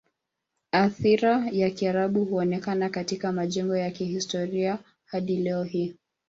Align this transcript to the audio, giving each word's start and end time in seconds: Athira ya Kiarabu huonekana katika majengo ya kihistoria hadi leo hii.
Athira 0.71 1.45
ya 1.51 1.69
Kiarabu 1.69 2.25
huonekana 2.25 2.89
katika 2.89 3.31
majengo 3.31 3.77
ya 3.77 3.91
kihistoria 3.91 4.79
hadi 5.05 5.37
leo 5.37 5.63
hii. 5.63 5.95